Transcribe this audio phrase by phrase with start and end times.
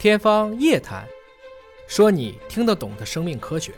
[0.00, 1.02] 天方夜谭，
[1.86, 3.70] 说你听得懂的生命科学。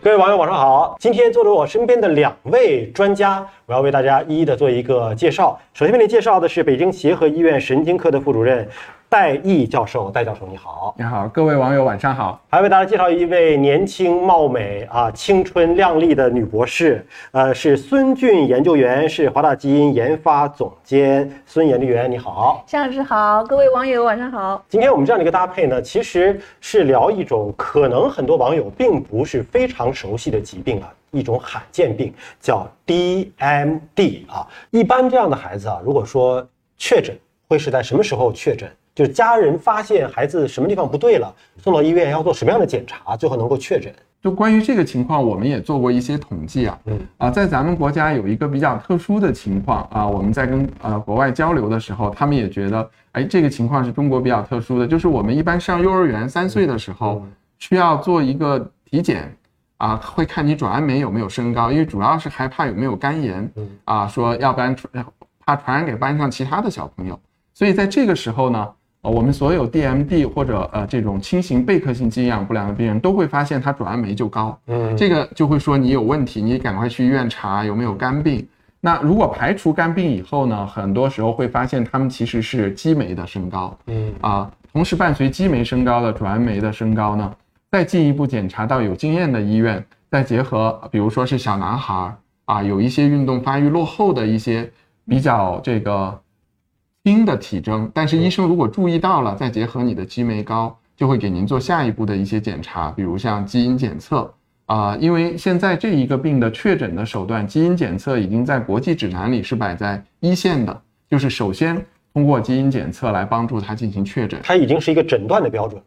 [0.00, 0.96] 各位网友，晚上好！
[1.00, 5.60] 今天坐着我身边的两位专家，我要为大家一一的做一个介绍。
[5.72, 8.68] 首先为您介绍的是北京协和医院神经科的副主任。
[9.14, 12.42] 戴毅教授，戴教授你好，你好，各位网友晚上好。
[12.50, 21.30] 还为大家介绍一位年轻貌美啊、青春靓丽的女博士，呃，是孙俊研究员，是华大基因研发总监。
[21.46, 24.60] 孙研究员你好，夏老师好，各位网友晚上好。
[24.68, 34.44] 今天我们这样的一个搭配呢，其实是聊一种可能很多网友并不是非常熟悉的疾病啊，一种罕见病叫 DMD 啊。
[34.72, 36.44] 一般这样的孩子啊，如果说
[36.76, 38.68] 确诊，会是在什么时候确诊？
[38.94, 43.92] 就是家人发现孩子什么地方不对了，送到医院要做什么样的检查，最后能够确诊？
[44.22, 46.78] 就关于这个情况，我们也做过一些统计啊。
[46.86, 57.22] 嗯啊，在咱们国家有一个比较特殊的情况啊，我们在跟呃国外交流的时候，他们也觉得，哎，这个情况是中国比较特殊的，就是我们一般上幼儿园三岁的时候
[57.58, 59.36] 需要做一个体检
[59.76, 63.50] 啊，会看你转氨酶有没有升高，因为主要是害怕有没有肝炎
[63.84, 65.04] 啊，说要不然传
[65.44, 67.20] 怕传染给班上其他的小朋友，
[67.52, 68.66] 所以在这个时候呢。
[69.04, 78.46] 呃，我们所有 DMD 或者呃这种轻型贝壳性基因养不良的病人都会发现他转氨酶就高，嗯，这个就会说你有问题，你赶快去医院查有没有肝病。
[78.80, 87.30] 那如果排除肝病以后呢，很多时候会发现他们其实是肌酶的升高，嗯啊，同时伴随肌酶升高的转氨酶的升高呢，
[87.70, 92.10] 再进一步检查到有经验的医院，再结合比如说是小男孩
[92.46, 94.70] 啊，有一些运动发育落后的一些
[95.06, 96.18] 比较这个。
[97.04, 104.32] 轻的体征，但是医生如果注意到了，再结合你的激酶高，就会给您做下一步的一些检查，比如像基因检测
[104.64, 104.96] 啊。
[104.96, 111.76] 因为现在这一个病的确诊的手段，基因检测已经在国际指南里是摆在一线的，就是首先
[112.14, 115.78] 通过基因检测来帮助他进行确诊，它已经是一个诊断的标准，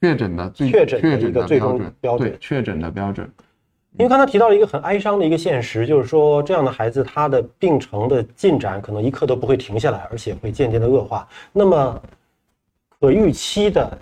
[0.00, 3.30] 确诊的最确诊的最终标准，对确诊的标准。
[3.98, 11.28] 因为刚才提到了一个很哀伤的一个现实，就是说这样的孩子他的病程的进展可能一刻都不会停下来，而且会渐渐的恶化。
[11.52, 12.02] 那么
[12.98, 13.98] 可预期的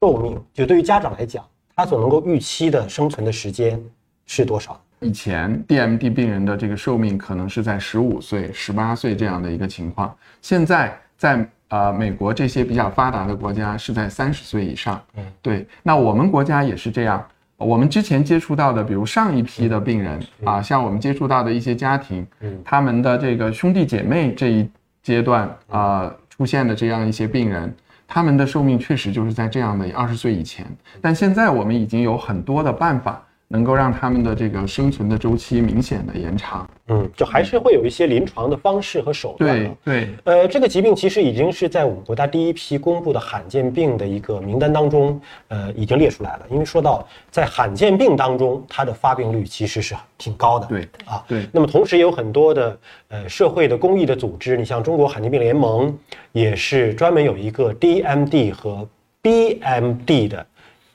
[0.00, 1.42] 寿命，就对于家长来讲，
[1.74, 3.82] 他所能够预期的生存的时间
[4.26, 4.78] 是多少？
[5.00, 15.02] 以前 DMD 病人的这个寿命可能是在十五岁、十八岁这样的一个情况，现在在呃美国这些比较发达的国家是在三十岁以上。
[15.16, 17.26] 嗯，对，那我们国家也是这样。
[17.56, 22.26] 我们之前接触到的，比如上一批的病人啊，像我们接触到的一些家庭，
[22.64, 24.68] 他们的这个兄弟姐妹这一
[25.02, 27.74] 阶段啊出现的这样一些病人，
[28.06, 30.66] 他们的寿命确实就是在这样的二十岁以前。
[31.00, 33.22] 但现在我们已经有很多的办法。
[33.48, 39.56] 能够让他们的这个生存的周期明显的延长，嗯，就还是会有一些临床的方式和手段。
[39.56, 46.46] 对对，呃，这个疾病其实已经是在我们国家第一批公布的罕见病的一个名单当中，呃，已经列出来了。
[46.50, 50.66] 因为说到在罕见病当中，它的发病率其实是挺高的。
[50.66, 51.46] 对啊，对。
[51.52, 55.96] 那么同时也有很多的呃社会的公益的组织，你像中国罕见病联盟，
[56.32, 58.88] 也是专门有一个 DMD 和
[59.22, 60.44] BMD 的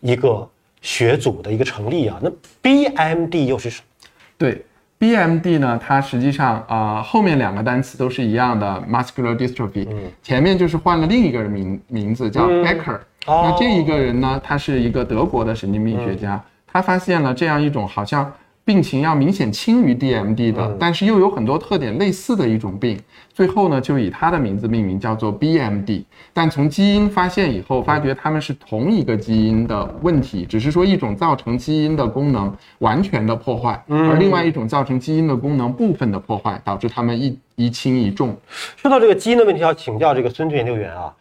[0.01, 0.45] 一个。
[0.81, 2.29] 学组的一个成立啊，那
[2.61, 4.09] BMD 又是什么？
[4.37, 4.65] 对
[4.99, 9.87] ，BMD 呢，它实际上啊，后面两个单词都是一样的，muscular dystrophy，
[10.21, 12.99] 前面就是换了另一个人名名字叫 Becker。
[13.27, 18.31] 那这一个人呢，他是一个德国的神经病学家，他发现了这样一种好像。
[18.63, 22.97] 病情要明显轻于 DMD 的，但是又有很多特点类似的一种病，
[23.33, 26.03] 最后呢就以它的名字命名，叫做 BMD。
[26.31, 38.37] 但从基因发现以后，发觉它们是同一个基因的问题，只是说一种造成基因的功能完全的破坏，而另外一种造成基因的功能部分的破坏，导致它们一一轻一重。
[38.77, 41.11] 说到这个基因的问题，要请教这个孙俊研究员啊，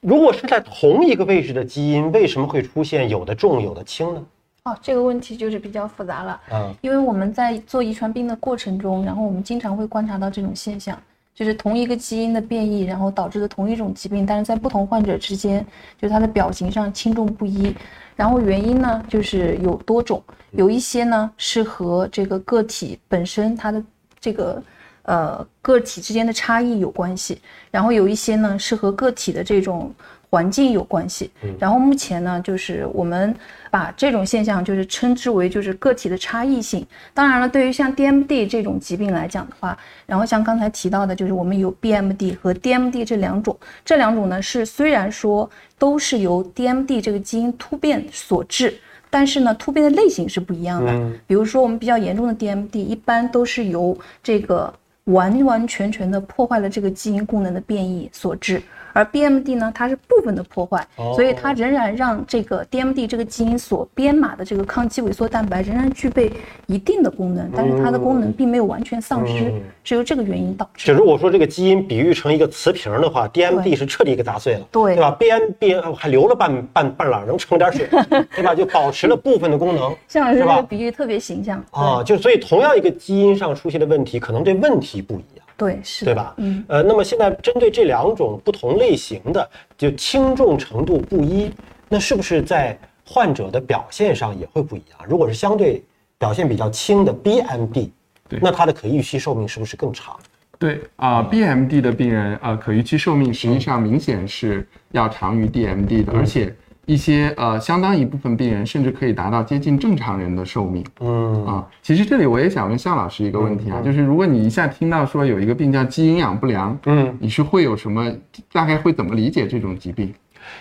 [0.00, 4.22] 如果是在同一个位置的基因，为什么会出现有的重有的轻呢？
[4.70, 6.40] 哦，这个问题就是比较复杂了。
[6.52, 10.96] 嗯，因为我们在做遗传病的过程中，然后我们经常会观察到这种现象，
[11.34, 15.64] 就是同一个基因的变异，然后导致的同一种疾病，但是在不同患者之间，
[15.98, 17.74] 就是它的表型上轻重不一。
[18.16, 23.82] 然后原因呢，就是有多种，有一些呢是和这个个体本身它的
[24.20, 24.62] 这个
[25.02, 29.94] 呃个体之间的差异有关系，然后有一些呢是和个体的这种。
[30.32, 33.34] 环境有关系，然后目前呢，就是我们
[33.68, 36.86] 把这种现象就是称之为就是个体的差异性。
[37.12, 39.76] 当然了，对于像 DMD 这种疾病来讲的话，
[40.06, 48.72] 然后像刚才提到的，就是我们有 BMD 和 DMD 这两种，这两种呢是虽然说都是由 DMD 这个基因突变所致，
[49.10, 50.92] 但是呢突变的类型是不一样的。
[51.26, 54.72] 比如说我们比较严重的 DMD，一般都是由这个。
[55.12, 58.62] 完完全全的破坏了这个基因功能的变异所致。
[58.92, 60.84] 而 BMD 呢，它是部分的破坏，
[61.14, 66.32] 所以它仍然让这个 DMD 这个基因所编码的这个抗肌萎缩蛋白仍然具备
[66.66, 69.52] 一定的功能，但是它的功能并没有完全丧失，
[69.84, 70.88] 是由这个原因导致。
[70.88, 77.86] 就如果说这个基因比喻成一个瓷瓶的话，DMD 是彻底给砸碎了，对对吧？BMD 还留了半半半拉，能盛点水，
[78.34, 78.52] 对吧？
[78.56, 79.94] 就保持了部分的功能。
[80.08, 82.02] 向老师这个比喻特别形象啊！
[82.02, 85.46] 就所以同样一个基因上出现的问题，可能这问题不一样。
[85.56, 86.34] 对，是，对吧？
[86.38, 91.50] 嗯，呃，那么现在针对这两种不同类型的，就轻重程度不一，
[91.88, 94.98] 那是不是在患者的表现上也会不一样？
[95.06, 95.82] 如果是相对
[96.18, 97.90] 表现比较轻的 BMD，
[98.28, 100.18] 对，那它的可预期寿命是不是更长？
[100.58, 106.54] 对啊，BMD 的病人啊，可预期寿命实际上明显是要长于 DMD 的，而且。
[106.90, 110.84] 一些呃，相当一部分病人甚至可以达到接近正常人的寿命。
[110.98, 118.12] 嗯啊，其实这里我也想问向老师一个问题啊，就是如果你一下听到说有一个病叫肌营养不良，嗯，你是会有什么
[118.50, 120.12] 大概会怎么理解这种疾病？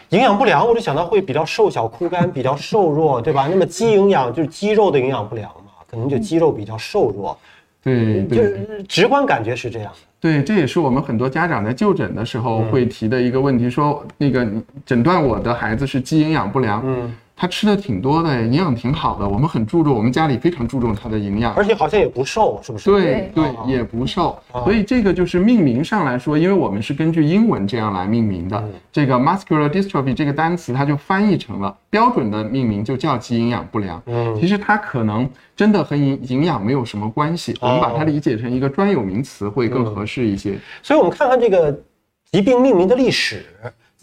[0.10, 3.48] 营养不良，我就想到会比较瘦小枯干，比较瘦弱，对吧？
[3.50, 7.36] 那么肌营养就是肌肉的营养不良嘛，可能就肌肉比较瘦弱。
[7.84, 9.92] 对，就是直观感觉是这样。
[10.20, 14.46] 对，这也是我们很多家长在就诊的时候会提的一个问题，说那个
[14.86, 16.82] 诊断我的孩子是肌营养不良。
[16.86, 17.16] 嗯。
[17.40, 19.26] 他吃的挺多的，营养挺好的。
[19.26, 22.92] 我们很注重，我们家里非常注重他的营养，而且好像也不瘦，是不是？
[22.92, 24.38] 对对，也不瘦。
[24.52, 28.62] 所以这个就是命名上来说，因为我们是根据英文这样来命名的。
[28.92, 34.04] 这个 muscular dystrophy 这个单词，它就翻译成了标准的命名，就叫肌营养不良。
[34.08, 40.60] 嗯，其实它可能真的和营营养没有什么关系，我们把它理解成一个专有名词会更合适一些。
[40.84, 41.72] 所以我们看看这个
[42.34, 43.46] 疾病命名的历史。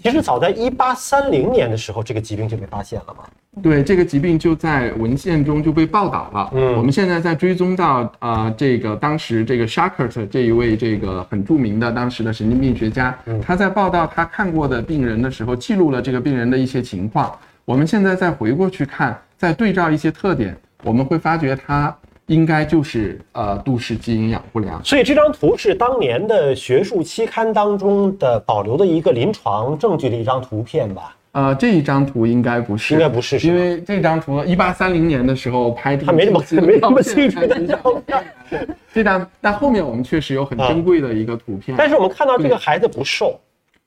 [0.03, 3.25] 其实早在一八三零年的时候，这个疾病就被发现了嘛？
[3.63, 6.51] 对，这个疾病就在文献中就被报道了。
[6.55, 17.35] 嗯，我们现在在追踪到啊，这个当时这个 Shakert 这一位这个很著名的当时的神经病学家，他在报道他看过的病人的时候，记录了这个病人的一些情况。
[17.65, 20.55] 我们现在再回过去看，再对照一些特点，
[20.85, 21.97] 我们会发觉他。
[22.27, 24.83] 应该就是呃，杜氏肌营养不良。
[24.85, 31.15] 所以这张图是当年的学术期刊当中的保留的一个临床证据的一张图片吧？
[31.33, 38.67] 呃，这一张图应该不是，应该不是，因为这张图一八三零年的时候拍的，他没那么没那么清楚的照片。
[38.93, 41.77] 这张，但后面我们确实有很珍贵的一个图片。
[41.77, 43.39] 但是我们看到这个孩子不瘦，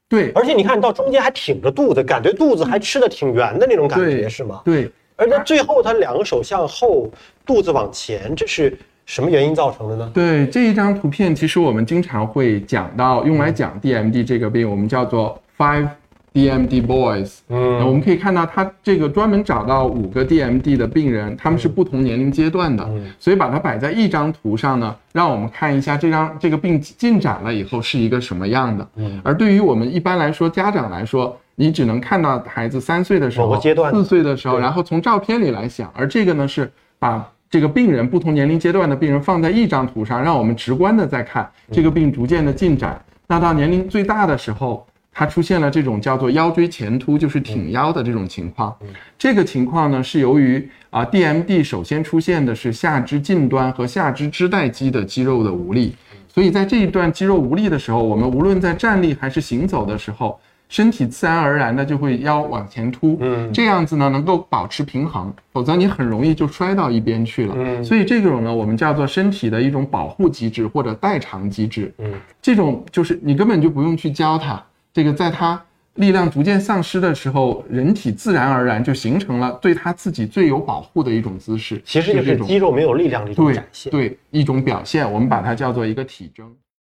[0.07, 4.62] 对，而且你看到中间还挺着肚子，感觉肚子还吃的挺圆的那种感觉，是吗？
[4.63, 4.89] 对。
[5.19, 7.12] 而在最后，他两个手向后，
[7.45, 10.10] 肚子往前，这是什么原因造成的呢？
[10.13, 15.89] 对这一张图片，其实我们经常会讲到，用来讲 DMD 这个病，我们叫做 Five
[16.33, 17.39] DMD Boys。
[17.50, 22.89] 嗯，我们可以看到，他这个专门找到五个 DMD 的病人，他们是不同年龄阶段的，
[23.19, 28.88] 所以把它摆在一张图上呢，让我们看一下这张这个病进展了以后是一个什么样的。
[28.95, 31.38] 嗯，而对于我们一般来说，家长来说。
[31.59, 33.59] 你只能看到孩子三岁的时候，
[33.91, 35.91] 四岁的时候，然后从照片里来想。
[35.94, 43.03] 而这个呢，是把这个病人不同年龄阶段的病人放在一张图上，让我们直观的在看这个病逐渐的进展。
[43.27, 48.73] 那到年龄最大的时候，它出现了这种叫做腰椎前凸，就是挺腰的这种情况。
[49.17, 55.94] 这个情况呢，是由于啊，DMD 首先出现的是下肢近端和下肢支带肌的肌肉的无力，
[56.29, 60.39] 所以在这一段肌肉无力的时候，我们无论在站立还是行走的时候。
[60.69, 67.56] 身体自然而然的就会腰往前凸，嗯，这样子呢能够保持平衡，否则你很容易就摔到一边去了。
[67.57, 71.92] 嗯，所以这种呢我们叫做身体的一种保护机制或者代偿机制。
[71.97, 75.59] 嗯，这种就是你根本就不用去教它，这个在它
[75.95, 81.81] 力量逐渐丧失的时候，人体自然而然就形成了对它自己最有保护的一种姿势。
[81.83, 86.47] 其实就是肌肉没有力量的一种展现，对一种表现，我们把它叫做一个体征。